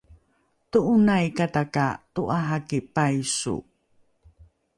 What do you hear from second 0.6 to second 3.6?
to’onaikata ka to’araki paiso